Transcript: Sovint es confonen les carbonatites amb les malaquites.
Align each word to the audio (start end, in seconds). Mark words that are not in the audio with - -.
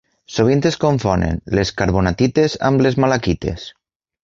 Sovint 0.35 0.63
es 0.69 0.77
confonen 0.85 1.37
les 1.59 1.73
carbonatites 1.83 2.59
amb 2.73 2.85
les 2.87 3.01
malaquites. 3.05 3.71